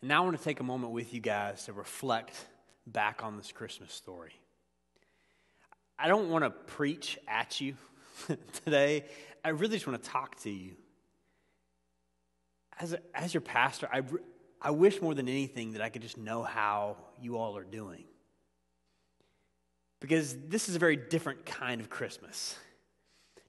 And 0.00 0.08
now 0.08 0.22
I 0.22 0.24
want 0.24 0.38
to 0.38 0.44
take 0.44 0.60
a 0.60 0.64
moment 0.64 0.92
with 0.92 1.14
you 1.14 1.20
guys 1.20 1.64
to 1.64 1.72
reflect 1.72 2.34
back 2.86 3.24
on 3.24 3.36
this 3.36 3.52
Christmas 3.52 3.92
story. 3.92 4.32
I 5.98 6.08
don't 6.08 6.28
want 6.28 6.44
to 6.44 6.50
preach 6.50 7.18
at 7.26 7.60
you 7.60 7.76
today. 8.64 9.04
I 9.44 9.50
really 9.50 9.76
just 9.76 9.86
want 9.86 10.02
to 10.02 10.10
talk 10.10 10.40
to 10.42 10.50
you. 10.50 10.72
As, 12.78 12.92
a, 12.92 13.00
as 13.14 13.32
your 13.32 13.40
pastor, 13.40 13.88
I, 13.90 14.02
I 14.60 14.70
wish 14.70 15.00
more 15.00 15.14
than 15.14 15.28
anything 15.28 15.72
that 15.72 15.82
I 15.82 15.88
could 15.88 16.02
just 16.02 16.18
know 16.18 16.42
how 16.42 16.96
you 17.20 17.38
all 17.38 17.56
are 17.56 17.64
doing. 17.64 18.04
Because 20.00 20.36
this 20.48 20.68
is 20.68 20.76
a 20.76 20.78
very 20.78 20.96
different 20.96 21.46
kind 21.46 21.80
of 21.80 21.88
Christmas. 21.88 22.56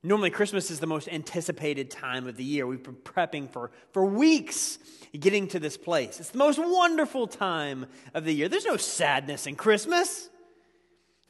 Normally, 0.07 0.29
Christmas 0.29 0.71
is 0.71 0.79
the 0.79 0.87
most 0.87 1.09
anticipated 1.09 1.91
time 1.91 2.27
of 2.27 2.37
the 2.37 2.43
year. 2.43 2.65
We've 2.65 2.81
been 2.81 2.95
prepping 2.95 3.49
for, 3.49 3.71
for 3.91 4.05
weeks 4.05 4.79
getting 5.19 5.49
to 5.49 5.59
this 5.59 5.75
place. 5.75 6.21
It's 6.21 6.29
the 6.29 6.37
most 6.37 6.59
wonderful 6.59 7.27
time 7.27 7.87
of 8.13 8.23
the 8.23 8.33
year. 8.33 8.47
There's 8.47 8.65
no 8.65 8.77
sadness 8.77 9.47
in 9.47 9.55
Christmas. 9.55 10.29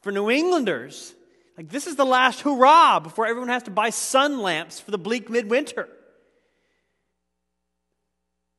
For 0.01 0.11
New 0.11 0.29
Englanders, 0.29 1.15
like 1.57 1.69
this 1.69 1.87
is 1.87 1.95
the 1.95 2.05
last 2.05 2.41
hurrah 2.41 2.99
before 2.99 3.25
everyone 3.25 3.49
has 3.49 3.63
to 3.63 3.71
buy 3.71 3.89
sun 3.89 4.43
lamps 4.43 4.79
for 4.79 4.91
the 4.91 4.99
bleak 4.99 5.27
midwinter. 5.27 5.89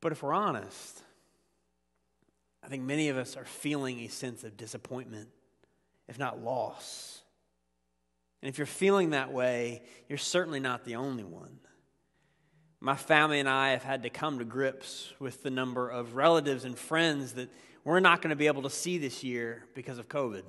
But 0.01 0.11
if 0.11 0.21
we're 0.21 0.33
honest, 0.33 1.01
I 2.61 2.67
think 2.67 2.83
many 2.83 3.07
of 3.07 3.15
us 3.15 3.37
are 3.37 3.45
feeling 3.45 4.01
a 4.01 4.09
sense 4.09 4.43
of 4.43 4.57
disappointment, 4.57 5.29
if 6.09 6.19
not 6.19 6.43
loss. 6.43 7.18
And 8.41 8.49
if 8.49 8.57
you're 8.57 8.67
feeling 8.67 9.11
that 9.11 9.31
way, 9.31 9.81
you're 10.07 10.17
certainly 10.17 10.59
not 10.59 10.85
the 10.85 10.95
only 10.95 11.23
one. 11.23 11.59
My 12.79 12.95
family 12.95 13.39
and 13.39 13.49
I 13.49 13.71
have 13.71 13.83
had 13.83 14.03
to 14.03 14.09
come 14.09 14.39
to 14.39 14.45
grips 14.45 15.11
with 15.19 15.43
the 15.43 15.49
number 15.49 15.89
of 15.89 16.15
relatives 16.15 16.63
and 16.63 16.77
friends 16.77 17.33
that 17.33 17.49
we're 17.83 17.99
not 17.99 18.21
going 18.21 18.29
to 18.29 18.37
be 18.37 18.47
able 18.47 18.61
to 18.61 18.69
see 18.69 18.97
this 18.97 19.23
year 19.23 19.65
because 19.75 19.97
of 19.97 20.07
COVID. 20.07 20.43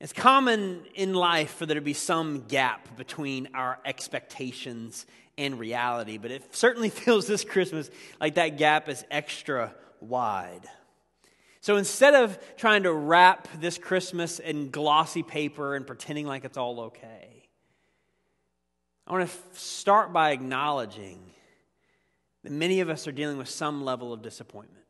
It's 0.00 0.12
common 0.12 0.82
in 0.94 1.14
life 1.14 1.54
for 1.54 1.66
there 1.66 1.76
to 1.76 1.80
be 1.80 1.94
some 1.94 2.44
gap 2.46 2.96
between 2.96 3.48
our 3.54 3.78
expectations 3.84 5.06
and 5.38 5.58
reality, 5.58 6.18
but 6.18 6.30
it 6.30 6.54
certainly 6.54 6.90
feels 6.90 7.26
this 7.26 7.44
Christmas 7.44 7.90
like 8.20 8.34
that 8.34 8.58
gap 8.58 8.88
is 8.88 9.04
extra 9.10 9.74
wide. 10.00 10.66
So 11.64 11.78
instead 11.78 12.12
of 12.12 12.38
trying 12.58 12.82
to 12.82 12.92
wrap 12.92 13.48
this 13.58 13.78
Christmas 13.78 14.38
in 14.38 14.68
glossy 14.68 15.22
paper 15.22 15.74
and 15.74 15.86
pretending 15.86 16.26
like 16.26 16.44
it's 16.44 16.58
all 16.58 16.78
okay, 16.78 17.48
I 19.06 19.12
want 19.14 19.26
to 19.26 19.58
start 19.58 20.12
by 20.12 20.32
acknowledging 20.32 21.18
that 22.42 22.52
many 22.52 22.80
of 22.80 22.90
us 22.90 23.08
are 23.08 23.12
dealing 23.12 23.38
with 23.38 23.48
some 23.48 23.82
level 23.82 24.12
of 24.12 24.20
disappointment. 24.20 24.84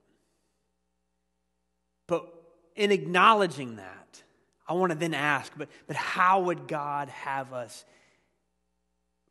But 2.08 2.26
in 2.74 2.90
acknowledging 2.90 3.76
that, 3.76 4.24
I 4.66 4.72
want 4.72 4.90
to 4.90 4.98
then 4.98 5.14
ask, 5.14 5.52
but, 5.56 5.68
but 5.86 5.94
how 5.94 6.40
would 6.40 6.66
God 6.66 7.08
have 7.08 7.52
us 7.52 7.84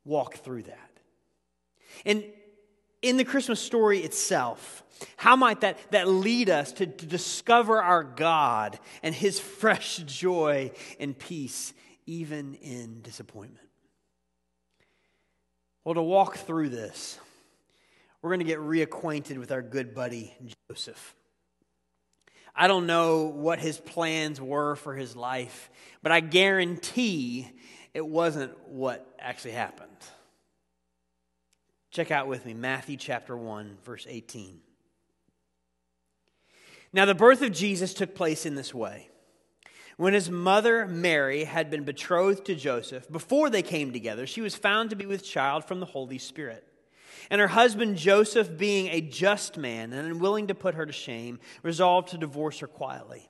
walk 0.06 0.36
through 0.36 0.64
that? 0.64 0.92
And 2.06 2.24
in 3.04 3.18
the 3.18 3.26
Christmas 3.26 3.60
story 3.60 4.00
itself, 4.00 4.84
how 5.18 5.36
might 5.36 5.62
that, 5.62 5.78
that 5.92 6.08
lead 6.08 6.50
us 6.50 6.72
to, 6.74 6.88
to 6.88 7.06
discover 7.06 7.82
our 7.82 8.04
God 8.04 8.80
and 9.04 9.14
his 9.14 9.40
fresh 9.62 9.98
joy 9.98 10.72
and 11.00 11.18
peace, 11.18 11.74
even 12.08 12.56
in 12.56 13.02
disappointment? 13.02 13.68
Well, 15.84 15.96
to 15.96 16.02
walk 16.02 16.38
through 16.38 16.70
this, 16.70 17.20
we're 18.22 18.30
going 18.30 18.40
to 18.40 18.46
get 18.46 18.60
reacquainted 18.60 19.38
with 19.38 19.52
our 19.52 19.62
good 19.62 19.94
buddy 19.94 20.34
Joseph. 20.70 21.14
I 22.56 22.68
don't 22.68 22.88
know 22.88 23.24
what 23.24 23.60
his 23.60 23.78
plans 23.78 24.40
were 24.40 24.76
for 24.76 24.96
his 24.96 25.16
life, 25.16 25.70
but 26.02 26.14
I 26.14 26.22
guarantee 26.22 27.52
it 27.94 28.06
wasn't 28.06 28.58
what 28.70 29.06
actually 29.20 29.54
happened. 29.54 29.90
Check 31.94 32.10
out 32.10 32.28
with 32.28 32.44
me 32.48 32.56
Matthew 32.56 32.98
chapter 32.98 33.38
1, 33.38 33.78
verse 33.86 34.08
18. 34.10 34.60
Now, 36.92 37.06
the 37.06 37.14
birth 37.14 37.44
of 37.44 37.52
Jesus 37.52 37.94
took 37.94 38.16
place 38.16 38.48
in 38.48 38.56
this 38.56 38.74
way. 38.74 39.10
When 39.98 40.16
his 40.16 40.28
mother 40.28 40.88
Mary 40.88 41.44
had 41.44 41.70
been 41.70 41.84
betrothed 41.84 42.46
to 42.46 42.56
Joseph, 42.56 43.12
before 43.12 43.52
they 43.52 43.62
came 43.62 43.94
together, 43.94 44.26
she 44.26 44.42
was 44.42 44.56
found 44.56 44.90
to 44.90 44.96
be 44.96 45.06
with 45.06 45.24
child 45.24 45.66
from 45.66 45.80
the 45.80 45.86
Holy 45.86 46.18
Spirit. 46.18 46.68
And 47.30 47.40
her 47.40 47.50
husband 47.50 47.98
Joseph, 47.98 48.58
being 48.58 48.88
a 48.88 49.00
just 49.00 49.56
man 49.56 49.94
and 49.94 50.08
unwilling 50.08 50.48
to 50.48 50.56
put 50.56 50.74
her 50.74 50.88
to 50.88 50.92
shame, 50.92 51.40
resolved 51.62 52.10
to 52.10 52.18
divorce 52.18 52.58
her 52.58 52.68
quietly. 52.68 53.30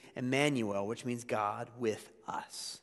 Emmanuel, 0.15 0.87
which 0.87 1.05
means 1.05 1.23
God 1.23 1.69
with 1.77 2.11
us. 2.27 2.81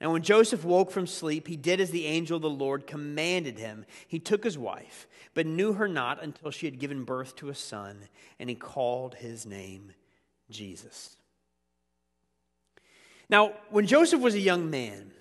And 0.00 0.10
when 0.12 0.22
Joseph 0.22 0.64
woke 0.64 0.90
from 0.90 1.06
sleep, 1.06 1.46
he 1.46 1.56
did 1.56 1.80
as 1.80 1.90
the 1.90 2.06
angel 2.06 2.36
of 2.36 2.42
the 2.42 2.50
Lord 2.50 2.88
commanded 2.88 3.58
him. 3.58 3.84
He 4.08 4.18
took 4.18 4.42
his 4.42 4.58
wife, 4.58 5.06
but 5.32 5.46
knew 5.46 5.74
her 5.74 5.86
not 5.86 6.22
until 6.22 6.50
she 6.50 6.66
had 6.66 6.80
given 6.80 7.04
birth 7.04 7.36
to 7.36 7.50
a 7.50 7.54
son, 7.54 8.08
and 8.40 8.50
he 8.50 8.56
called 8.56 9.14
his 9.14 9.46
name 9.46 9.92
Jesus. 10.50 11.16
Now, 13.28 13.52
when 13.70 13.86
Joseph 13.86 14.20
was 14.20 14.34
a 14.34 14.40
young 14.40 14.70
man, 14.70 15.12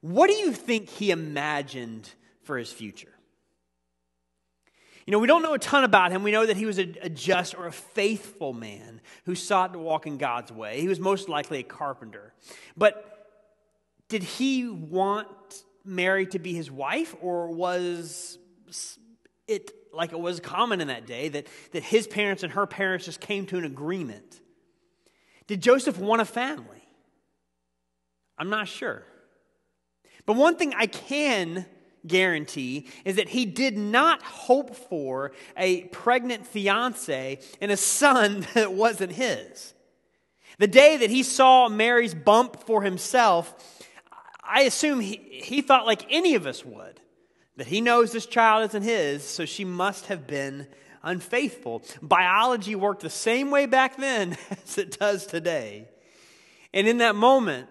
what 0.00 0.28
do 0.28 0.34
you 0.34 0.52
think 0.52 0.88
he 0.88 1.10
imagined 1.10 2.08
for 2.42 2.56
his 2.56 2.72
future? 2.72 3.12
You 5.06 5.12
know, 5.12 5.18
we 5.18 5.26
don't 5.26 5.42
know 5.42 5.54
a 5.54 5.58
ton 5.58 5.84
about 5.84 6.12
him. 6.12 6.22
We 6.22 6.30
know 6.30 6.46
that 6.46 6.56
he 6.56 6.66
was 6.66 6.78
a, 6.78 6.92
a, 7.02 7.08
just 7.08 7.54
or 7.54 7.66
a 7.66 7.72
faithful 7.72 8.52
man 8.52 9.00
who 9.24 9.34
sought 9.34 9.72
to 9.72 9.78
walk 9.78 10.06
in 10.06 10.18
God's 10.18 10.52
way. 10.52 10.80
He 10.80 10.88
was 10.88 11.00
most 11.00 11.28
likely 11.28 11.58
a 11.58 11.62
carpenter. 11.62 12.34
But 12.76 13.28
did 14.08 14.22
he 14.22 14.68
want 14.68 15.28
Mary 15.84 16.26
to 16.26 16.38
be 16.38 16.52
his 16.52 16.70
wife, 16.70 17.14
or 17.22 17.50
was 17.50 18.38
it 19.48 19.72
like 19.92 20.12
it 20.12 20.20
was 20.20 20.38
common 20.40 20.80
in 20.80 20.88
that 20.88 21.06
day 21.06 21.28
that, 21.30 21.46
that 21.72 21.82
his 21.82 22.06
parents 22.06 22.42
and 22.42 22.52
her 22.52 22.66
parents 22.66 23.06
just 23.06 23.20
came 23.20 23.46
to 23.46 23.58
an 23.58 23.64
agreement? 23.64 24.40
Did 25.46 25.62
Joseph 25.62 25.98
want 25.98 26.20
a 26.20 26.24
family? 26.24 26.84
I'm 28.38 28.50
not 28.50 28.68
sure. 28.68 29.04
But 30.26 30.36
one 30.36 30.56
thing 30.56 30.74
I 30.76 30.86
can 30.86 31.66
guarantee 32.06 32.88
is 33.04 33.16
that 33.16 33.28
he 33.28 33.44
did 33.44 33.76
not 33.76 34.22
hope 34.22 34.74
for 34.74 35.32
a 35.56 35.82
pregnant 35.84 36.46
fiance 36.46 37.38
and 37.60 37.70
a 37.70 37.76
son 37.76 38.46
that 38.54 38.72
wasn't 38.72 39.12
his. 39.12 39.74
The 40.58 40.66
day 40.66 40.98
that 40.98 41.10
he 41.10 41.22
saw 41.22 41.68
Mary's 41.68 42.14
bump 42.14 42.64
for 42.64 42.82
himself, 42.82 43.54
I 44.42 44.62
assume 44.62 45.00
he, 45.00 45.16
he 45.16 45.62
thought 45.62 45.86
like 45.86 46.06
any 46.10 46.34
of 46.34 46.46
us 46.46 46.64
would 46.64 47.00
that 47.56 47.66
he 47.66 47.82
knows 47.82 48.10
this 48.10 48.24
child 48.24 48.70
isn't 48.70 48.82
his, 48.82 49.22
so 49.22 49.44
she 49.44 49.66
must 49.66 50.06
have 50.06 50.26
been 50.26 50.66
unfaithful. 51.02 51.82
Biology 52.00 52.74
worked 52.74 53.02
the 53.02 53.10
same 53.10 53.50
way 53.50 53.66
back 53.66 53.96
then 53.96 54.36
as 54.50 54.78
it 54.78 54.98
does 54.98 55.26
today. 55.26 55.88
And 56.72 56.88
in 56.88 56.98
that 56.98 57.14
moment, 57.14 57.68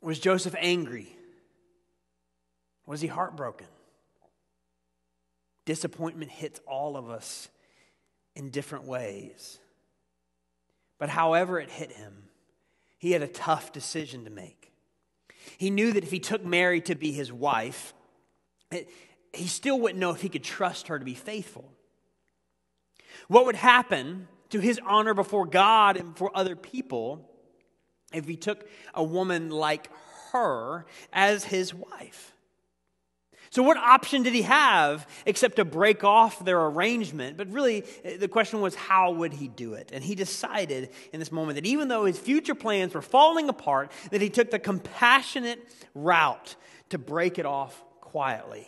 was 0.00 0.18
Joseph 0.18 0.54
angry? 0.58 1.13
Was 2.86 3.00
he 3.00 3.06
heartbroken? 3.06 3.66
Disappointment 5.64 6.30
hits 6.30 6.60
all 6.66 6.96
of 6.96 7.08
us 7.08 7.48
in 8.36 8.50
different 8.50 8.84
ways. 8.84 9.58
But 10.98 11.08
however 11.08 11.58
it 11.58 11.70
hit 11.70 11.92
him, 11.92 12.24
he 12.98 13.12
had 13.12 13.22
a 13.22 13.28
tough 13.28 13.72
decision 13.72 14.24
to 14.24 14.30
make. 14.30 14.72
He 15.58 15.70
knew 15.70 15.92
that 15.92 16.04
if 16.04 16.10
he 16.10 16.20
took 16.20 16.44
Mary 16.44 16.80
to 16.82 16.94
be 16.94 17.12
his 17.12 17.32
wife, 17.32 17.94
it, 18.70 18.88
he 19.32 19.46
still 19.46 19.78
wouldn't 19.80 20.00
know 20.00 20.10
if 20.10 20.20
he 20.20 20.28
could 20.28 20.44
trust 20.44 20.88
her 20.88 20.98
to 20.98 21.04
be 21.04 21.14
faithful. 21.14 21.70
What 23.28 23.46
would 23.46 23.56
happen 23.56 24.28
to 24.50 24.60
his 24.60 24.80
honor 24.86 25.14
before 25.14 25.46
God 25.46 25.96
and 25.96 26.12
before 26.12 26.30
other 26.34 26.56
people 26.56 27.30
if 28.12 28.26
he 28.26 28.36
took 28.36 28.68
a 28.94 29.02
woman 29.02 29.50
like 29.50 29.90
her 30.32 30.86
as 31.12 31.44
his 31.44 31.74
wife? 31.74 32.33
So, 33.54 33.62
what 33.62 33.76
option 33.76 34.24
did 34.24 34.34
he 34.34 34.42
have 34.42 35.08
except 35.26 35.56
to 35.56 35.64
break 35.64 36.02
off 36.02 36.44
their 36.44 36.60
arrangement? 36.60 37.36
But 37.36 37.52
really, 37.52 37.84
eh, 38.02 38.16
the 38.16 38.26
question 38.26 38.60
was, 38.60 38.74
how 38.74 39.12
would 39.12 39.32
he 39.32 39.46
do 39.46 39.74
it? 39.74 39.90
And 39.92 40.02
he 40.02 40.16
decided 40.16 40.90
in 41.12 41.20
this 41.20 41.30
moment 41.30 41.54
that 41.54 41.64
even 41.64 41.86
though 41.86 42.04
his 42.04 42.18
future 42.18 42.56
plans 42.56 42.94
were 42.94 43.00
falling 43.00 43.48
apart, 43.48 43.92
that 44.10 44.20
he 44.20 44.28
took 44.28 44.50
the 44.50 44.58
compassionate 44.58 45.60
route 45.94 46.56
to 46.88 46.98
break 46.98 47.38
it 47.38 47.46
off 47.46 47.80
quietly. 48.00 48.66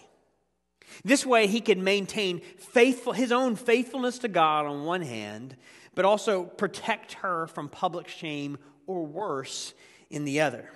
This 1.05 1.27
way, 1.27 1.49
he 1.49 1.61
could 1.61 1.79
maintain 1.79 2.41
faithful, 2.57 3.13
his 3.13 3.33
own 3.33 3.57
faithfulness 3.57 4.21
to 4.21 4.29
God 4.29 4.67
on 4.67 4.85
one 4.85 5.03
hand, 5.03 5.57
but 5.97 6.05
also 6.05 6.45
protect 6.45 7.15
her 7.15 7.49
from 7.49 7.69
public 7.69 8.07
shame 8.07 8.57
or 8.87 9.05
worse 9.05 9.75
in 10.11 10.25
the 10.25 10.43
other. 10.43 10.71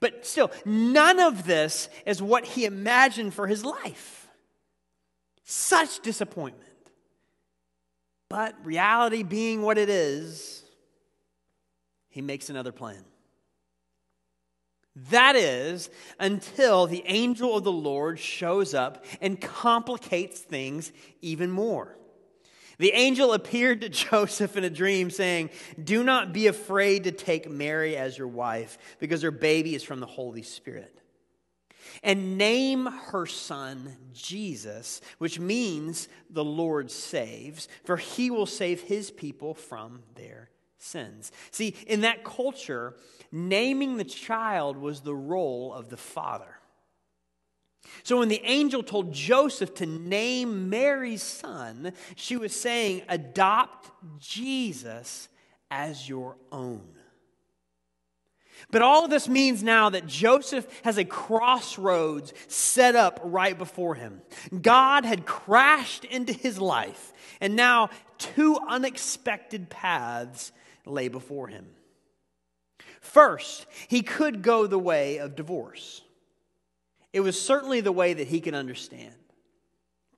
But 0.00 0.26
still, 0.26 0.50
none 0.64 1.20
of 1.20 1.44
this 1.44 1.88
is 2.06 2.20
what 2.20 2.44
he 2.44 2.64
imagined 2.64 3.34
for 3.34 3.46
his 3.46 3.64
life. 3.64 4.28
Such 5.44 6.00
disappointment. 6.00 6.70
But 8.28 8.54
reality 8.64 9.22
being 9.22 9.62
what 9.62 9.78
it 9.78 9.88
is, 9.88 10.64
he 12.08 12.22
makes 12.22 12.50
another 12.50 12.72
plan. 12.72 13.04
That 15.10 15.34
is, 15.34 15.90
until 16.20 16.86
the 16.86 17.02
angel 17.06 17.56
of 17.56 17.64
the 17.64 17.72
Lord 17.72 18.18
shows 18.18 18.74
up 18.74 19.04
and 19.20 19.40
complicates 19.40 20.40
things 20.40 20.92
even 21.20 21.50
more. 21.50 21.96
The 22.78 22.92
angel 22.92 23.32
appeared 23.32 23.80
to 23.82 23.88
Joseph 24.10 24.56
in 24.56 24.64
a 24.64 24.70
dream, 24.70 25.10
saying, 25.10 25.50
Do 25.82 26.04
not 26.04 26.32
be 26.32 26.46
afraid 26.46 27.04
to 27.04 27.12
take 27.12 27.50
Mary 27.50 27.96
as 27.96 28.18
your 28.18 28.28
wife, 28.28 28.78
because 28.98 29.22
her 29.22 29.30
baby 29.30 29.74
is 29.74 29.82
from 29.82 30.00
the 30.00 30.06
Holy 30.06 30.42
Spirit. 30.42 31.00
And 32.02 32.36
name 32.36 32.86
her 32.86 33.26
son 33.26 33.96
Jesus, 34.12 35.00
which 35.18 35.38
means 35.38 36.08
the 36.28 36.44
Lord 36.44 36.90
saves, 36.90 37.68
for 37.84 37.96
he 37.96 38.30
will 38.30 38.46
save 38.46 38.82
his 38.82 39.10
people 39.10 39.54
from 39.54 40.02
their 40.14 40.50
sins. 40.78 41.32
See, 41.50 41.74
in 41.86 42.02
that 42.02 42.24
culture, 42.24 42.94
naming 43.32 43.96
the 43.96 44.04
child 44.04 44.76
was 44.76 45.00
the 45.00 45.14
role 45.14 45.72
of 45.72 45.88
the 45.88 45.96
father. 45.96 46.58
So 48.02 48.18
when 48.18 48.28
the 48.28 48.42
angel 48.44 48.82
told 48.82 49.12
Joseph 49.12 49.74
to 49.76 49.86
name 49.86 50.68
Mary's 50.68 51.22
son, 51.22 51.92
she 52.16 52.36
was 52.36 52.54
saying, 52.54 53.02
Adopt 53.08 53.90
Jesus 54.18 55.28
as 55.70 56.08
your 56.08 56.36
own. 56.52 56.86
But 58.70 58.82
all 58.82 59.04
of 59.04 59.10
this 59.10 59.28
means 59.28 59.62
now 59.62 59.90
that 59.90 60.06
Joseph 60.06 60.66
has 60.84 60.96
a 60.96 61.04
crossroads 61.04 62.32
set 62.48 62.96
up 62.96 63.20
right 63.22 63.56
before 63.56 63.94
him. 63.94 64.22
God 64.62 65.04
had 65.04 65.26
crashed 65.26 66.04
into 66.04 66.32
his 66.32 66.58
life, 66.58 67.12
and 67.40 67.56
now 67.56 67.90
two 68.18 68.58
unexpected 68.68 69.70
paths 69.70 70.52
lay 70.86 71.08
before 71.08 71.48
him. 71.48 71.66
First, 73.00 73.66
he 73.88 74.02
could 74.02 74.42
go 74.42 74.66
the 74.66 74.78
way 74.78 75.18
of 75.18 75.36
divorce. 75.36 76.02
It 77.14 77.20
was 77.20 77.40
certainly 77.40 77.80
the 77.80 77.92
way 77.92 78.12
that 78.12 78.26
he 78.26 78.40
could 78.40 78.56
understand. 78.56 79.14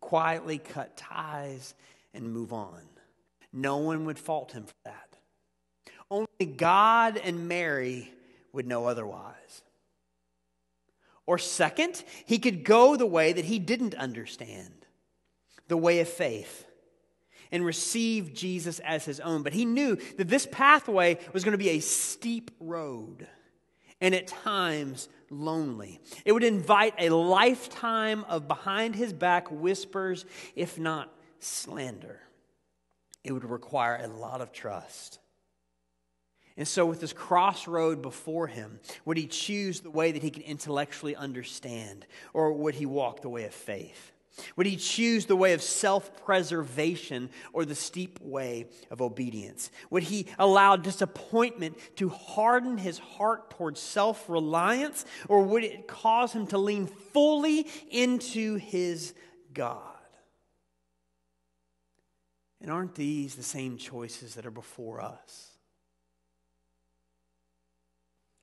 Quietly 0.01 0.57
cut 0.57 0.97
ties 0.97 1.75
and 2.15 2.33
move 2.33 2.55
on. 2.55 2.81
No 3.53 3.77
one 3.77 4.07
would 4.07 4.19
fault 4.19 4.53
him 4.53 4.65
for 4.65 4.75
that. 4.87 5.19
Only 6.11 6.57
God 6.57 7.19
and 7.19 7.49
Mary 7.49 8.11
would 8.55 8.67
know 8.67 8.87
otherwise. 8.87 9.63
Or 11.27 11.37
second, 11.37 12.03
he 12.25 12.39
could 12.39 12.65
go 12.65 12.97
the 12.97 13.05
way 13.05 13.35
that 13.35 13.45
he 13.45 13.59
didn't 13.59 13.95
understand 13.95 14.87
the 15.69 15.77
way 15.77 16.01
of 16.01 16.09
faith 16.09 16.65
and 17.53 17.63
receive 17.63 18.33
Jesus 18.33 18.79
as 18.79 19.05
his 19.05 19.21
own. 19.21 19.43
But 19.43 19.53
he 19.53 19.67
knew 19.67 19.97
that 20.17 20.29
this 20.29 20.49
pathway 20.51 21.19
was 21.35 21.45
going 21.45 21.53
to 21.53 21.59
be 21.59 21.71
a 21.71 21.81
steep 21.81 22.53
road 22.59 23.27
and 24.01 24.15
at 24.15 24.29
times 24.29 25.11
lonely. 25.31 26.01
It 26.25 26.33
would 26.33 26.45
invite 26.45 26.95
a 26.99 27.11
lifetime 27.11 28.25
of 28.25 28.49
behind 28.49 28.95
his 28.95 29.13
back 29.13 29.51
whispers, 29.51 30.25
if 30.55 30.79
not 30.79 31.13
slander. 31.39 32.21
It 33.25 33.33
would 33.33 33.45
require 33.45 34.01
a 34.03 34.09
lot 34.09 34.41
of 34.41 34.53
trust. 34.53 35.19
And 36.57 36.67
so, 36.67 36.87
with 36.87 37.01
this 37.01 37.13
crossroad 37.13 38.01
before 38.01 38.47
him, 38.47 38.81
would 39.05 39.19
he 39.19 39.27
choose 39.27 39.81
the 39.81 39.91
way 39.91 40.13
that 40.13 40.23
he 40.23 40.31
could 40.31 40.43
intellectually 40.43 41.15
understand, 41.15 42.07
or 42.33 42.53
would 42.53 42.77
he 42.77 42.87
walk 42.87 43.21
the 43.21 43.29
way 43.29 43.45
of 43.45 43.53
faith? 43.53 44.13
Would 44.57 44.67
he 44.67 44.77
choose 44.77 45.27
the 45.27 45.37
way 45.37 45.53
of 45.55 45.63
self 45.63 46.25
preservation 46.25 47.31
or 47.53 47.65
the 47.65 47.75
steep 47.75 48.21
way 48.21 48.67
of 48.91 49.01
obedience? 49.01 49.71
Would 49.91 50.05
he 50.05 50.27
allow 50.39 50.77
disappointment 50.77 51.79
to 51.97 52.09
harden 52.11 52.77
his 52.79 52.99
heart 52.99 53.51
towards 53.51 53.81
self 53.81 54.29
reliance 54.29 55.05
or 55.29 55.43
would 55.43 55.65
it 55.65 55.89
cause 55.89 56.33
him 56.33 56.47
to 56.49 56.59
lean 56.59 56.87
fully 56.87 57.67
into 57.91 58.57
his 58.57 59.15
God? 59.53 59.81
And 62.61 62.71
aren't 62.71 62.95
these 62.95 63.35
the 63.37 63.43
same 63.43 63.77
choices 63.77 64.35
that 64.35 64.47
are 64.47 64.51
before 64.51 65.01
us? 65.01 65.51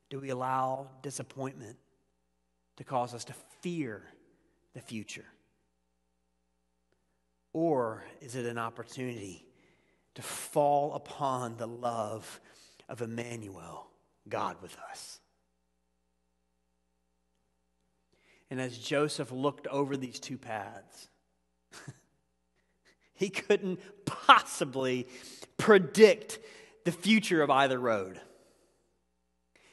Do 0.10 0.20
we 0.20 0.30
allow 0.30 0.90
disappointment 1.02 1.78
to 2.78 2.84
cause 2.84 3.14
us 3.14 3.26
to 3.26 3.34
fear 3.62 4.04
the 4.74 4.82
future? 4.82 5.26
Or 7.54 8.04
is 8.20 8.36
it 8.36 8.46
an 8.46 8.58
opportunity 8.58 9.46
to 10.16 10.22
fall 10.22 10.94
upon 10.96 11.58
the 11.58 11.68
love 11.68 12.42
of 12.90 13.02
Emmanuel, 13.02 13.88
God 14.28 14.58
with 14.62 14.76
us? 14.90 15.20
And 18.50 18.60
as 18.60 18.78
Joseph 18.78 19.32
looked 19.32 19.68
over 19.68 19.96
these 19.96 20.20
two 20.20 20.38
paths, 20.38 21.08
he 23.14 23.30
couldn't 23.30 23.80
possibly 24.06 25.08
predict 25.58 26.40
the 26.86 26.92
future 26.92 27.42
of 27.42 27.50
either 27.50 27.80
road. 27.80 28.20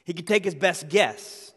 He 0.03 0.13
could 0.13 0.27
take 0.27 0.45
his 0.45 0.55
best 0.55 0.89
guess, 0.89 1.53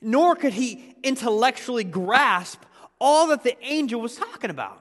nor 0.00 0.36
could 0.36 0.52
he 0.52 0.94
intellectually 1.02 1.84
grasp 1.84 2.62
all 3.00 3.28
that 3.28 3.42
the 3.42 3.56
angel 3.64 4.00
was 4.00 4.16
talking 4.16 4.50
about. 4.50 4.80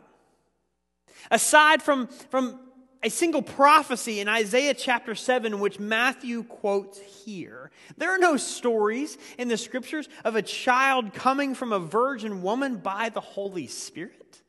Aside 1.32 1.82
from, 1.82 2.08
from 2.30 2.60
a 3.02 3.10
single 3.10 3.42
prophecy 3.42 4.20
in 4.20 4.28
Isaiah 4.28 4.74
chapter 4.74 5.16
7, 5.16 5.60
which 5.60 5.80
Matthew 5.80 6.44
quotes 6.44 7.00
here, 7.00 7.72
there 7.98 8.14
are 8.14 8.18
no 8.18 8.36
stories 8.38 9.18
in 9.38 9.48
the 9.48 9.58
scriptures 9.58 10.10
of 10.26 10.36
a 10.36 10.42
child 10.42 11.14
coming 11.14 11.56
from 11.56 11.72
a 11.72 11.80
virgin 11.80 12.42
woman 12.42 12.78
by 12.78 13.10
the 13.10 13.22
Holy 13.22 13.68
Spirit. 13.68 14.42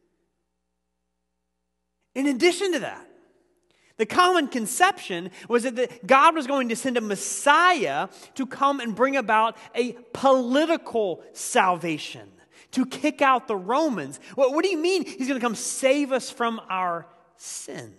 In 2.14 2.26
addition 2.26 2.73
to 2.73 2.80
that, 2.80 3.06
the 3.99 4.06
common 4.06 4.49
conception 4.49 5.30
was 5.49 5.64
that 5.64 6.06
God 6.06 6.35
was 6.35 6.47
going 6.47 6.71
to 6.71 6.76
send 6.76 6.97
a 6.97 7.02
Messiah 7.02 8.09
to 8.35 8.47
come 8.47 8.80
and 8.80 8.97
bring 8.97 9.16
about 9.16 9.56
a 9.75 9.92
political 10.14 11.23
salvation 11.35 12.30
to 12.73 12.87
kick 12.87 13.23
out 13.23 13.49
the 13.49 13.57
Romans. 13.57 14.21
What, 14.35 14.55
what 14.55 14.65
do 14.65 14.71
you 14.71 14.79
mean 14.79 15.05
he's 15.05 15.29
going 15.29 15.41
to 15.41 15.45
come 15.45 15.55
save 15.55 16.12
us 16.12 16.31
from 16.31 16.61
our 16.69 17.07
sins? 17.37 17.95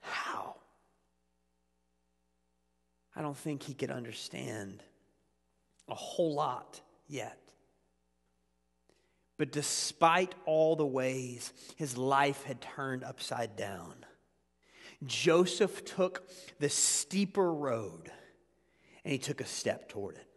How? 0.00 0.56
I 3.14 3.22
don't 3.22 3.36
think 3.36 3.62
he 3.62 3.74
could 3.74 3.90
understand 3.90 4.82
a 5.88 5.94
whole 5.94 6.34
lot 6.34 6.80
yet. 7.08 7.38
But 9.38 9.50
despite 9.50 10.34
all 10.44 10.76
the 10.76 10.86
ways 10.86 11.52
his 11.76 11.96
life 11.96 12.44
had 12.44 12.60
turned 12.60 13.02
upside 13.02 13.56
down, 13.56 13.94
Joseph 15.04 15.84
took 15.84 16.28
the 16.60 16.68
steeper 16.68 17.52
road 17.52 18.10
and 19.04 19.12
he 19.12 19.18
took 19.18 19.40
a 19.40 19.46
step 19.46 19.88
toward 19.88 20.16
it. 20.16 20.31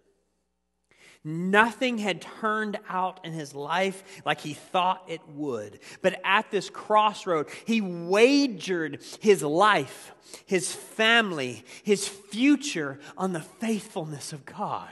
Nothing 1.28 1.98
had 1.98 2.22
turned 2.22 2.78
out 2.88 3.20
in 3.26 3.34
his 3.34 3.56
life 3.56 4.22
like 4.26 4.42
he 4.42 4.54
thought 4.54 5.04
it 5.08 5.22
would. 5.30 5.80
But 6.04 6.22
at 6.24 6.52
this 6.52 6.70
crossroad, 6.70 7.48
he 7.66 7.82
wagered 7.82 9.02
his 9.22 9.42
life, 9.42 10.14
his 10.46 10.72
family, 10.72 11.66
his 11.84 12.08
future 12.08 13.00
on 13.18 13.34
the 13.34 13.42
faithfulness 13.42 14.34
of 14.34 14.46
God. 14.46 14.92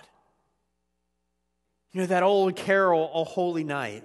You 1.91 2.01
know 2.01 2.07
that 2.07 2.23
old 2.23 2.55
carol, 2.55 3.11
O 3.13 3.25
Holy 3.25 3.63
Night? 3.63 4.03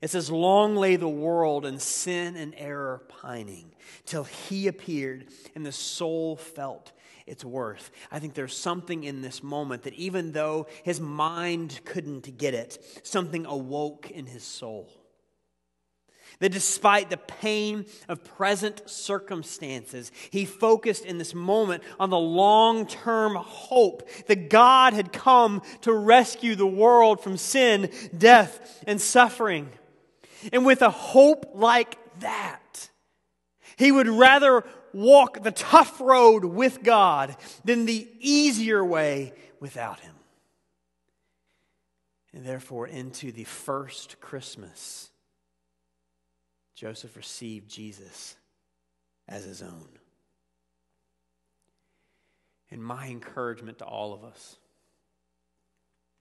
It 0.00 0.08
says, 0.08 0.30
Long 0.30 0.76
lay 0.76 0.96
the 0.96 1.06
world 1.06 1.66
in 1.66 1.78
sin 1.78 2.36
and 2.36 2.54
error 2.56 3.02
pining, 3.08 3.74
till 4.06 4.24
he 4.24 4.66
appeared 4.66 5.26
and 5.54 5.66
the 5.66 5.72
soul 5.72 6.36
felt 6.36 6.92
it's 7.26 7.44
worth. 7.44 7.90
I 8.10 8.18
think 8.18 8.34
there's 8.34 8.56
something 8.56 9.04
in 9.04 9.22
this 9.22 9.42
moment 9.42 9.82
that 9.82 9.94
even 9.94 10.32
though 10.32 10.66
his 10.82 11.00
mind 11.00 11.80
couldn't 11.84 12.36
get 12.38 12.54
it, 12.54 12.84
something 13.02 13.46
awoke 13.46 14.10
in 14.10 14.26
his 14.26 14.42
soul. 14.42 14.90
That 16.38 16.50
despite 16.50 17.10
the 17.10 17.18
pain 17.18 17.86
of 18.08 18.24
present 18.24 18.88
circumstances, 18.90 20.10
he 20.30 20.44
focused 20.44 21.04
in 21.04 21.18
this 21.18 21.34
moment 21.34 21.82
on 22.00 22.10
the 22.10 22.18
long 22.18 22.86
term 22.86 23.36
hope 23.36 24.08
that 24.26 24.50
God 24.50 24.92
had 24.92 25.12
come 25.12 25.62
to 25.82 25.92
rescue 25.92 26.56
the 26.56 26.66
world 26.66 27.22
from 27.22 27.36
sin, 27.36 27.90
death, 28.16 28.82
and 28.86 29.00
suffering. 29.00 29.70
And 30.52 30.66
with 30.66 30.82
a 30.82 30.90
hope 30.90 31.52
like 31.54 31.96
that, 32.20 32.90
he 33.76 33.92
would 33.92 34.08
rather 34.08 34.64
walk 34.94 35.42
the 35.42 35.50
tough 35.50 36.00
road 36.00 36.44
with 36.44 36.82
God 36.82 37.36
than 37.64 37.86
the 37.86 38.08
easier 38.20 38.84
way 38.84 39.32
without 39.60 40.00
Him. 40.00 40.14
And 42.34 42.44
therefore, 42.44 42.86
into 42.86 43.30
the 43.30 43.44
first 43.44 44.20
Christmas, 44.20 45.10
Joseph 46.74 47.14
received 47.16 47.70
Jesus 47.70 48.36
as 49.28 49.44
his 49.44 49.62
own. 49.62 49.88
And 52.70 52.82
my 52.82 53.06
encouragement 53.06 53.78
to 53.78 53.84
all 53.84 54.14
of 54.14 54.24
us 54.24 54.56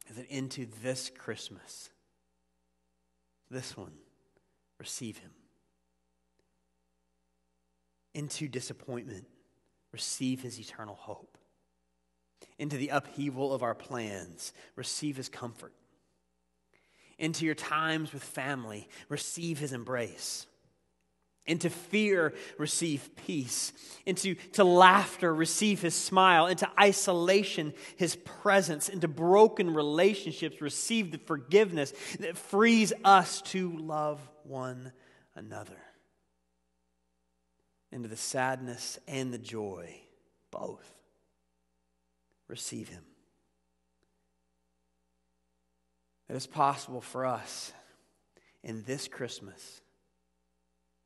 is 0.09 0.17
that 0.17 0.27
into 0.27 0.67
this 0.83 1.09
Christmas, 1.09 1.89
this 3.49 3.75
one, 3.77 3.93
receive 4.77 5.17
him 5.17 5.31
into 8.13 8.47
disappointment, 8.47 9.25
receive 9.91 10.41
his 10.41 10.59
eternal 10.59 10.95
hope. 10.95 11.37
Into 12.57 12.77
the 12.77 12.89
upheaval 12.89 13.53
of 13.53 13.63
our 13.63 13.75
plans, 13.75 14.53
receive 14.75 15.17
his 15.17 15.29
comfort. 15.29 15.73
Into 17.17 17.45
your 17.45 17.55
times 17.55 18.13
with 18.13 18.23
family, 18.23 18.89
receive 19.09 19.59
his 19.59 19.73
embrace. 19.73 20.47
Into 21.45 21.69
fear, 21.69 22.33
receive 22.57 23.15
peace. 23.15 23.73
Into 24.05 24.35
to 24.53 24.63
laughter, 24.63 25.33
receive 25.33 25.81
his 25.81 25.95
smile. 25.95 26.47
Into 26.47 26.69
isolation, 26.79 27.73
his 27.95 28.15
presence. 28.15 28.89
Into 28.89 29.07
broken 29.07 29.73
relationships, 29.73 30.61
receive 30.61 31.11
the 31.11 31.17
forgiveness 31.17 31.93
that 32.19 32.37
frees 32.37 32.93
us 33.03 33.41
to 33.43 33.75
love 33.77 34.19
one 34.43 34.91
another 35.35 35.77
into 37.91 38.07
the 38.07 38.17
sadness 38.17 39.00
and 39.07 39.33
the 39.33 39.38
joy, 39.38 39.95
both. 40.50 40.93
Receive 42.48 42.89
Him. 42.89 43.03
It 46.29 46.36
is 46.36 46.48
possible 46.48 47.01
for 47.01 47.25
us 47.25 47.74
in 48.63 48.83
this 48.83 49.07
Christmas 49.07 49.81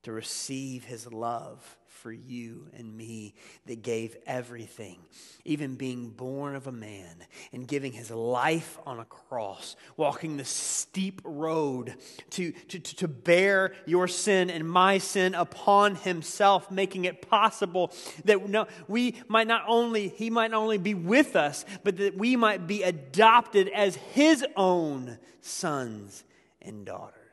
to 0.03 0.11
receive 0.11 0.85
His 0.85 1.11
love 1.11 1.77
for 1.95 2.11
you 2.11 2.67
and 2.77 2.95
me 2.95 3.33
that 3.65 3.81
gave 3.81 4.15
everything, 4.27 4.99
even 5.43 5.75
being 5.75 6.09
born 6.09 6.55
of 6.55 6.67
a 6.67 6.71
man 6.71 7.25
and 7.51 7.67
giving 7.67 7.93
his 7.93 8.11
life 8.11 8.77
on 8.85 8.99
a 8.99 9.05
cross, 9.05 9.75
walking 9.97 10.37
the 10.37 10.45
steep 10.45 11.21
road 11.23 11.95
to, 12.31 12.51
to, 12.51 12.79
to 12.79 13.07
bear 13.07 13.73
your 13.85 14.07
sin 14.07 14.49
and 14.49 14.69
my 14.69 14.97
sin 14.97 15.33
upon 15.33 15.95
himself, 15.95 16.69
making 16.69 17.05
it 17.05 17.27
possible 17.27 17.91
that 18.25 18.47
no, 18.47 18.67
we 18.87 19.15
might 19.27 19.47
not 19.47 19.63
only, 19.67 20.09
he 20.09 20.29
might 20.29 20.51
not 20.51 20.61
only 20.61 20.77
be 20.77 20.93
with 20.93 21.35
us, 21.35 21.65
but 21.83 21.97
that 21.97 22.17
we 22.17 22.35
might 22.35 22.67
be 22.67 22.83
adopted 22.83 23.69
as 23.69 23.95
his 23.95 24.45
own 24.55 25.17
sons 25.41 26.23
and 26.61 26.85
daughters. 26.85 27.24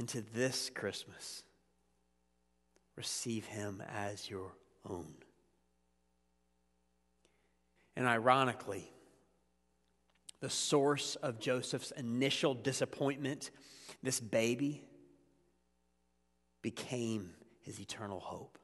Into 0.00 0.22
this 0.34 0.70
Christmas. 0.74 1.42
Receive 2.96 3.44
him 3.44 3.82
as 3.94 4.30
your 4.30 4.54
own. 4.88 5.12
And 7.96 8.06
ironically, 8.06 8.90
the 10.40 10.48
source 10.48 11.16
of 11.16 11.38
Joseph's 11.38 11.90
initial 11.90 12.54
disappointment, 12.54 13.50
this 14.02 14.20
baby, 14.20 14.82
became 16.62 17.34
his 17.60 17.78
eternal 17.78 18.20
hope. 18.20 18.58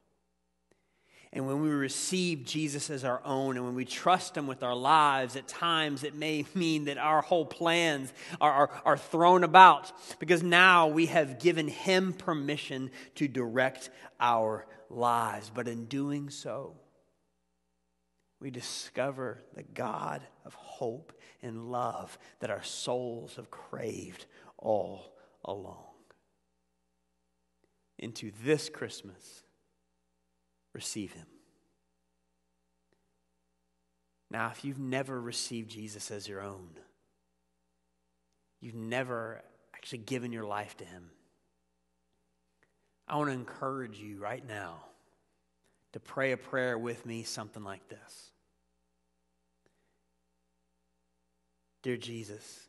And 1.33 1.45
when 1.45 1.61
we 1.61 1.69
receive 1.69 2.45
Jesus 2.45 2.89
as 2.89 3.03
our 3.03 3.21
own 3.25 3.57
and 3.57 3.65
when 3.65 3.75
we 3.75 3.85
trust 3.85 4.35
Him 4.35 4.47
with 4.47 4.63
our 4.63 4.75
lives, 4.75 5.35
at 5.35 5.47
times 5.47 6.03
it 6.03 6.15
may 6.15 6.45
mean 6.53 6.85
that 6.85 6.97
our 6.97 7.21
whole 7.21 7.45
plans 7.45 8.13
are, 8.39 8.51
are, 8.51 8.81
are, 8.85 8.97
thrown 8.97 9.43
about 9.43 9.91
because 10.19 10.41
now 10.41 10.87
we 10.87 11.07
have 11.07 11.39
given 11.39 11.67
Him 11.67 12.13
permission 12.13 12.91
to 13.15 13.27
direct 13.27 13.89
our 14.19 14.65
lives. 14.89 15.51
But 15.53 15.67
in 15.67 15.85
doing 15.85 16.29
so, 16.29 16.75
we 18.39 18.49
discover 18.49 19.43
the 19.53 19.63
God 19.63 20.21
of 20.45 20.53
hope 20.53 21.13
and 21.41 21.71
love 21.71 22.17
that 22.39 22.49
our 22.49 22.63
souls 22.63 23.35
have 23.35 23.51
craved 23.51 24.25
all 24.57 25.13
along. 25.43 25.83
Into 27.97 28.31
this 28.43 28.69
Christmas, 28.69 29.43
receive 30.77 31.11
him. 31.11 31.25
Now, 34.29 34.51
if 34.51 34.63
you've 34.63 34.79
never 34.79 35.19
received 35.19 35.71
Jesus 35.71 36.11
as 36.11 36.27
your 36.27 36.41
own, 36.41 36.69
you've 38.61 38.75
never 38.75 39.41
actually 39.73 39.99
given 39.99 40.31
your 40.31 40.45
life 40.45 40.77
to 40.77 40.85
him, 40.85 41.09
I 43.07 43.17
want 43.17 43.29
to 43.29 43.33
encourage 43.33 43.97
you 43.97 44.19
right 44.19 44.47
now 44.47 44.83
to 45.93 45.99
pray 45.99 46.31
a 46.31 46.37
prayer 46.37 46.77
with 46.77 47.05
me, 47.05 47.23
something 47.23 47.63
like 47.63 47.87
this 47.89 48.31
Dear 51.81 51.97
Jesus, 51.97 52.67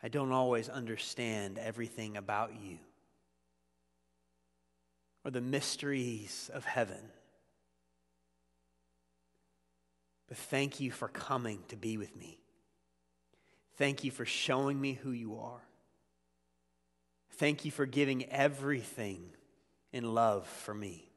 I 0.00 0.08
don't 0.08 0.30
always 0.30 0.68
understand 0.68 1.58
everything 1.58 2.16
about 2.16 2.52
you 2.62 2.78
or 5.26 5.30
the 5.30 5.40
mysteries 5.40 6.52
of 6.54 6.64
heaven. 6.64 7.00
But 10.28 10.36
thank 10.36 10.78
you 10.78 10.92
for 10.92 11.08
coming 11.08 11.64
to 11.66 11.74
be 11.76 11.96
with 11.96 12.14
me. 12.16 12.38
Thank 13.74 14.04
you 14.04 14.12
for 14.12 14.24
showing 14.24 14.80
me 14.80 14.92
who 14.92 15.10
you 15.10 15.36
are. 15.40 15.62
Thank 17.32 17.64
you 17.64 17.72
for 17.72 17.86
giving 17.86 18.26
everything 18.30 19.30
in 19.92 20.14
love 20.14 20.46
for 20.46 20.72
me. 20.72 21.10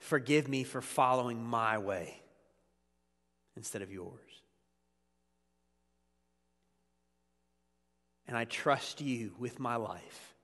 Forgive 0.00 0.48
me 0.48 0.64
for 0.64 0.80
following 0.80 1.40
my 1.40 1.78
way 1.78 2.20
instead 3.56 3.82
of 3.82 3.92
yours. 3.92 4.41
And 8.32 8.38
I 8.38 8.46
trust 8.46 9.02
you 9.02 9.32
with 9.38 9.60
my 9.60 9.76
life 9.76 10.34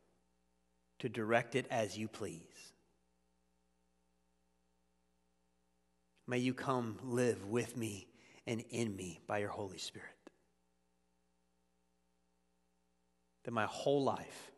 to 0.98 1.08
direct 1.08 1.54
it 1.54 1.64
as 1.70 1.96
you 1.96 2.06
please. 2.06 2.42
May 6.26 6.36
you 6.36 6.52
come 6.52 6.98
live 7.02 7.46
with 7.46 7.78
me 7.78 8.06
and 8.46 8.62
in 8.68 8.94
me 8.94 9.22
by 9.26 9.38
your 9.38 9.48
Holy 9.48 9.78
Spirit. 9.78 10.06
That 13.44 13.52
my 13.52 13.64
whole 13.64 14.04
life 14.04 14.50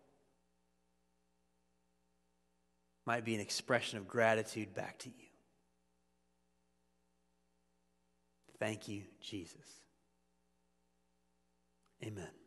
might 3.07 3.25
be 3.25 3.37
an 3.37 3.41
expression 3.41 3.99
of 3.99 4.09
gratitude 4.09 4.75
back 4.75 4.99
to 4.99 5.09
you. 5.09 5.29
Thank 8.59 8.89
you, 8.89 9.03
Jesus. 9.21 9.55
Amen. 12.03 12.40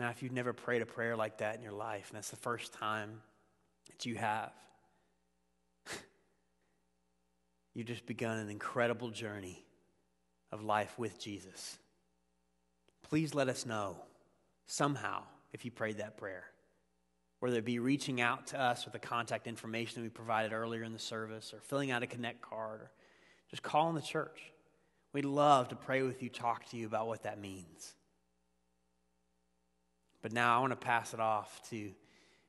Now, 0.00 0.08
if 0.08 0.22
you've 0.22 0.32
never 0.32 0.54
prayed 0.54 0.80
a 0.80 0.86
prayer 0.86 1.14
like 1.14 1.36
that 1.38 1.56
in 1.56 1.62
your 1.62 1.74
life, 1.74 2.08
and 2.08 2.16
that's 2.16 2.30
the 2.30 2.36
first 2.36 2.72
time 2.72 3.20
that 3.88 4.06
you 4.06 4.14
have, 4.14 4.50
you've 7.74 7.86
just 7.86 8.06
begun 8.06 8.38
an 8.38 8.48
incredible 8.48 9.10
journey 9.10 9.62
of 10.52 10.64
life 10.64 10.98
with 10.98 11.20
Jesus. 11.20 11.76
Please 13.02 13.34
let 13.34 13.50
us 13.50 13.66
know 13.66 13.98
somehow 14.64 15.22
if 15.52 15.66
you 15.66 15.70
prayed 15.70 15.98
that 15.98 16.16
prayer. 16.16 16.44
Whether 17.40 17.58
it 17.58 17.66
be 17.66 17.78
reaching 17.78 18.22
out 18.22 18.46
to 18.48 18.58
us 18.58 18.86
with 18.86 18.94
the 18.94 18.98
contact 18.98 19.46
information 19.46 20.00
that 20.00 20.06
we 20.06 20.08
provided 20.08 20.54
earlier 20.54 20.82
in 20.82 20.94
the 20.94 20.98
service, 20.98 21.52
or 21.52 21.60
filling 21.60 21.90
out 21.90 22.02
a 22.02 22.06
Connect 22.06 22.40
card, 22.40 22.80
or 22.80 22.90
just 23.50 23.62
calling 23.62 23.96
the 23.96 24.00
church. 24.00 24.50
We'd 25.12 25.26
love 25.26 25.68
to 25.68 25.76
pray 25.76 26.00
with 26.00 26.22
you, 26.22 26.30
talk 26.30 26.70
to 26.70 26.78
you 26.78 26.86
about 26.86 27.06
what 27.06 27.24
that 27.24 27.38
means. 27.38 27.96
But 30.22 30.32
now 30.32 30.56
I 30.56 30.60
want 30.60 30.72
to 30.72 30.76
pass 30.76 31.14
it 31.14 31.20
off 31.20 31.68
to 31.70 31.90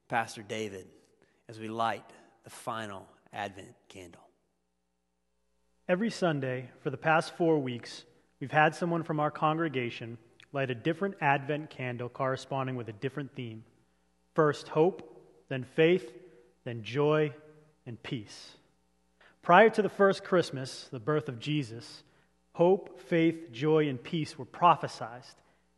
Pastor 0.10 0.42
David 0.42 0.88
as 1.48 1.60
we 1.60 1.68
light 1.68 2.04
the 2.44 2.50
final 2.50 3.08
Advent 3.32 3.74
candle. 3.88 4.22
Every 5.88 6.10
Sunday 6.10 6.70
for 6.82 6.90
the 6.90 6.98
past 6.98 7.36
four 7.36 7.60
weeks, 7.60 8.04
we've 8.40 8.51
had 8.51 8.75
someone 8.75 9.04
from 9.04 9.20
our 9.20 9.32
congregation 9.32 10.18
light 10.54 10.70
a 10.70 10.75
different 10.75 11.16
Advent 11.22 11.70
candle 11.70 12.10
corresponding 12.10 12.75
with 12.75 12.90
a 12.90 12.94
different 12.94 13.34
theme. 13.36 13.63
First, 14.34 14.68
hope, 14.68 15.22
then 15.48 15.63
faith, 15.63 16.12
then 16.66 16.84
joy 16.84 17.34
and 17.86 18.01
peace. 18.04 18.58
Prior 19.42 19.70
to 19.70 19.82
the 19.82 19.90
first 19.90 20.24
Christmas, 20.24 20.88
the 20.92 21.00
birth 21.00 21.30
of 21.30 21.40
Jesus, 21.40 22.04
hope, 22.54 23.00
faith, 23.00 23.51
joy, 23.51 23.88
and 23.88 24.01
peace 24.01 24.38
were 24.38 24.46
prophesied. 24.46 25.24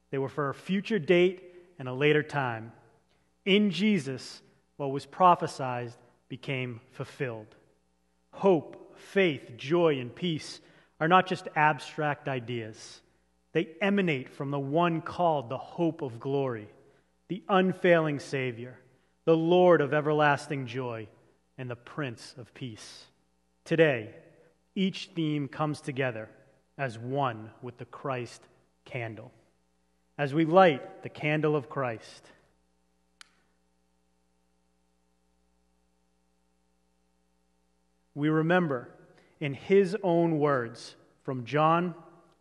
They 0.10 0.18
were 0.18 0.30
for 0.30 0.50
a 0.50 0.54
future 0.54 1.00
date 1.00 1.53
and 1.84 1.90
a 1.90 1.94
later 1.94 2.24
time. 2.24 2.72
In 3.44 3.70
Jesus, 3.70 4.42
what 4.78 4.92
was 4.92 5.06
prophesied 5.06 5.92
became 6.30 6.80
fulfilled. 6.92 7.58
Hope, 8.32 8.98
faith, 8.98 9.58
joy, 9.58 10.00
and 10.00 10.16
peace 10.16 10.62
are 11.02 11.10
not 11.10 11.28
just 11.28 11.50
abstract 11.58 12.30
ideas. 12.30 13.02
They 13.52 13.68
emanate 13.82 14.30
from 14.30 14.50
the 14.50 14.62
one 14.62 15.02
called 15.02 15.50
the 15.50 15.58
hope 15.58 16.02
of 16.02 16.22
glory, 16.22 16.70
the 17.28 17.44
unfailing 17.50 18.22
Savior, 18.22 18.80
the 19.26 19.36
Lord 19.36 19.82
of 19.82 19.94
everlasting 19.94 20.68
joy, 20.68 21.10
and 21.58 21.70
the 21.70 21.76
Prince 21.76 22.34
of 22.38 22.54
Peace. 22.54 23.08
Today, 23.66 24.12
each 24.74 25.10
theme 25.14 25.50
comes 25.50 25.82
together 25.82 26.30
as 26.78 26.98
one 26.98 27.50
with 27.62 27.78
the 27.78 27.84
Christ 27.84 28.42
candle. 28.86 29.34
As 30.18 30.34
we 30.34 30.46
light 30.46 31.02
the 31.02 31.10
candle 31.10 31.56
of 31.56 31.70
Christ, 31.70 32.24
we 38.14 38.30
remember 38.30 38.90
in 39.40 39.54
his 39.54 39.98
own 40.04 40.40
words 40.40 40.96
from 41.24 41.46
John 41.46 41.96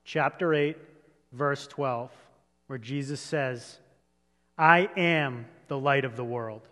chapter 0.04 0.52
8, 0.52 0.76
verse 1.32 1.66
12, 1.66 2.10
where 2.66 2.78
Jesus 2.78 3.20
says, 3.20 3.78
I 4.58 4.90
am 4.96 5.46
the 5.68 5.78
light 5.78 6.04
of 6.04 6.16
the 6.16 6.24
world. 6.24 6.62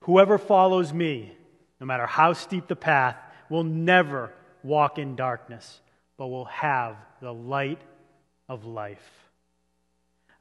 Whoever 0.00 0.38
follows 0.38 0.92
me, 0.92 1.32
no 1.80 1.86
matter 1.86 2.06
how 2.06 2.34
steep 2.34 2.68
the 2.68 2.76
path, 2.76 3.16
will 3.50 3.64
never 3.64 4.32
walk 4.62 4.98
in 4.98 5.16
darkness, 5.16 5.80
but 6.16 6.28
will 6.28 6.44
have 6.46 6.96
the 7.20 7.32
light 7.32 7.80
of 8.48 8.64
life. 8.64 9.23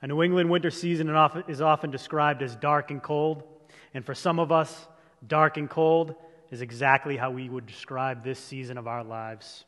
A 0.04 0.08
New 0.08 0.22
England 0.22 0.50
winter 0.50 0.70
season 0.70 1.08
is 1.48 1.62
often 1.62 1.90
described 1.90 2.44
as 2.44 2.58
dark 2.58 2.92
and 2.92 3.02
cold, 3.02 3.44
and 3.94 4.06
for 4.06 4.14
some 4.14 4.38
of 4.38 4.52
us, 4.52 4.86
dark 5.26 5.56
and 5.56 5.70
cold 5.70 6.16
is 6.52 6.60
exactly 6.60 7.16
how 7.16 7.32
we 7.32 7.48
would 7.48 7.66
describe 7.66 8.22
this 8.22 8.38
season 8.38 8.78
of 8.78 8.86
our 8.86 9.02
lives. 9.02 9.64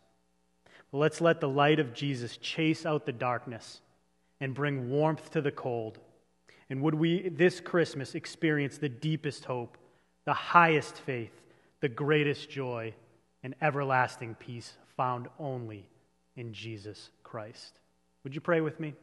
But 0.91 0.97
let's 0.97 1.21
let 1.21 1.39
the 1.39 1.47
light 1.47 1.79
of 1.79 1.93
Jesus 1.93 2.35
chase 2.35 2.85
out 2.85 3.05
the 3.05 3.13
darkness 3.13 3.79
and 4.41 4.53
bring 4.53 4.89
warmth 4.89 5.31
to 5.31 5.41
the 5.41 5.53
cold. 5.53 5.99
And 6.69 6.81
would 6.81 6.95
we 6.95 7.29
this 7.29 7.61
Christmas 7.61 8.13
experience 8.13 8.77
the 8.77 8.89
deepest 8.89 9.45
hope, 9.45 9.77
the 10.25 10.33
highest 10.33 10.97
faith, 10.97 11.31
the 11.79 11.87
greatest 11.87 12.49
joy, 12.49 12.93
and 13.41 13.55
everlasting 13.61 14.35
peace 14.35 14.73
found 14.97 15.29
only 15.39 15.87
in 16.35 16.51
Jesus 16.51 17.09
Christ? 17.23 17.79
Would 18.25 18.35
you 18.35 18.41
pray 18.41 18.59
with 18.59 18.81
me? 18.81 18.95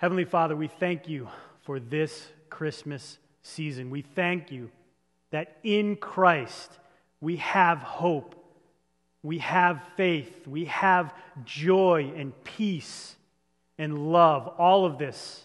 Heavenly 0.00 0.24
Father, 0.24 0.56
we 0.56 0.68
thank 0.68 1.10
you 1.10 1.28
for 1.60 1.78
this 1.78 2.26
Christmas 2.48 3.18
season. 3.42 3.90
We 3.90 4.00
thank 4.00 4.50
you 4.50 4.70
that 5.30 5.58
in 5.62 5.96
Christ 5.96 6.72
we 7.20 7.36
have 7.36 7.80
hope, 7.80 8.34
we 9.22 9.36
have 9.40 9.82
faith, 9.98 10.48
we 10.48 10.64
have 10.64 11.12
joy 11.44 12.14
and 12.16 12.32
peace 12.44 13.14
and 13.76 14.10
love. 14.10 14.48
All 14.48 14.86
of 14.86 14.96
this 14.96 15.44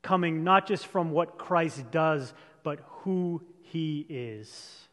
coming 0.00 0.42
not 0.42 0.66
just 0.66 0.86
from 0.86 1.10
what 1.10 1.36
Christ 1.36 1.90
does, 1.90 2.32
but 2.62 2.80
who 3.02 3.42
he 3.60 4.06
is. 4.08 4.88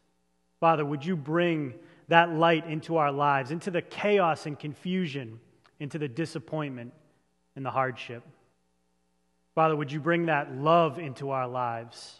Father, 0.60 0.84
would 0.84 1.06
you 1.06 1.16
bring 1.16 1.72
that 2.08 2.34
light 2.34 2.66
into 2.66 2.98
our 2.98 3.12
lives, 3.12 3.50
into 3.50 3.70
the 3.70 3.80
chaos 3.80 4.44
and 4.44 4.58
confusion, 4.58 5.40
into 5.78 5.98
the 5.98 6.06
disappointment 6.06 6.92
and 7.56 7.64
the 7.64 7.70
hardship? 7.70 8.22
Father, 9.60 9.76
would 9.76 9.92
you 9.92 10.00
bring 10.00 10.24
that 10.24 10.56
love 10.56 10.98
into 10.98 11.32
our 11.32 11.46
lives? 11.46 12.14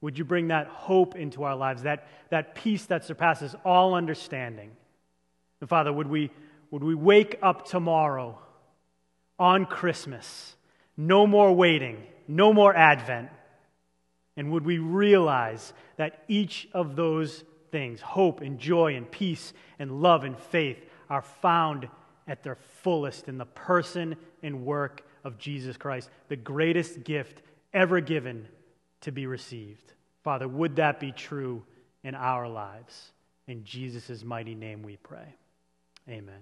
Would 0.00 0.16
you 0.16 0.24
bring 0.24 0.48
that 0.48 0.66
hope 0.66 1.14
into 1.14 1.42
our 1.42 1.54
lives, 1.54 1.82
that, 1.82 2.08
that 2.30 2.54
peace 2.54 2.86
that 2.86 3.04
surpasses 3.04 3.54
all 3.66 3.92
understanding? 3.92 4.70
And 5.60 5.68
Father, 5.68 5.92
would 5.92 6.06
we, 6.06 6.30
would 6.70 6.82
we 6.82 6.94
wake 6.94 7.38
up 7.42 7.68
tomorrow 7.68 8.38
on 9.38 9.66
Christmas? 9.66 10.56
No 10.96 11.26
more 11.26 11.52
waiting, 11.52 12.02
no 12.28 12.54
more 12.54 12.74
Advent. 12.74 13.28
And 14.38 14.50
would 14.50 14.64
we 14.64 14.78
realize 14.78 15.74
that 15.98 16.24
each 16.28 16.66
of 16.72 16.96
those 16.96 17.44
things, 17.72 18.00
hope 18.00 18.40
and 18.40 18.58
joy 18.58 18.94
and 18.94 19.10
peace 19.10 19.52
and 19.78 20.00
love 20.00 20.24
and 20.24 20.38
faith, 20.38 20.82
are 21.10 21.20
found 21.20 21.90
at 22.26 22.42
their 22.42 22.56
fullest 22.80 23.28
in 23.28 23.36
the 23.36 23.44
person 23.44 24.16
and 24.42 24.64
work 24.64 25.02
of 25.24 25.38
Jesus 25.38 25.76
Christ, 25.76 26.10
the 26.28 26.36
greatest 26.36 27.02
gift 27.02 27.42
ever 27.72 28.00
given 28.00 28.46
to 29.00 29.12
be 29.12 29.26
received. 29.26 29.92
Father, 30.22 30.46
would 30.46 30.76
that 30.76 31.00
be 31.00 31.12
true 31.12 31.64
in 32.02 32.14
our 32.14 32.48
lives? 32.48 33.10
In 33.46 33.64
Jesus' 33.64 34.22
mighty 34.22 34.54
name 34.54 34.82
we 34.82 34.96
pray. 34.96 35.34
Amen. 36.08 36.40